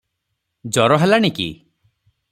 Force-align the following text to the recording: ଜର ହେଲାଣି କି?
ଜର 0.77 0.97
ହେଲାଣି 1.05 1.33
କି? 1.41 1.49